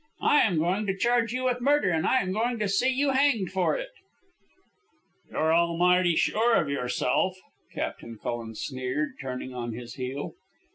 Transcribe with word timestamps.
"I 0.23 0.39
am 0.47 0.57
going 0.57 0.87
to 0.87 0.97
charge 0.97 1.31
you 1.31 1.43
with 1.43 1.61
murder, 1.61 1.91
and 1.91 2.07
I 2.07 2.23
am 2.23 2.31
going 2.33 2.57
to 2.57 2.67
see 2.67 2.87
you 2.89 3.11
hanged 3.11 3.51
for 3.51 3.77
it." 3.77 3.89
"You're 5.29 5.53
almighty 5.53 6.15
sure 6.15 6.55
of 6.55 6.69
yourself," 6.69 7.37
Captain 7.71 8.17
Cullen 8.17 8.55
sneered, 8.55 9.13
turning 9.21 9.53
on 9.53 9.73
his 9.73 9.93
heel. 9.93 10.33